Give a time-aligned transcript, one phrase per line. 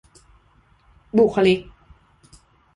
[1.17, 1.59] บุคลิก